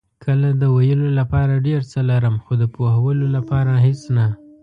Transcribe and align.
کله 0.25 0.49
د 0.61 0.63
ویلو 0.75 1.07
لپاره 1.19 1.63
ډېر 1.67 1.81
څه 1.91 1.99
لرم، 2.09 2.35
خو 2.43 2.53
د 2.61 2.63
پوهولو 2.75 3.25
لپاره 3.35 3.71
هېڅ 3.85 4.01
نه. 4.15 4.25